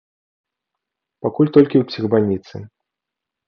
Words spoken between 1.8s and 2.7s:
у псіхбальніцы.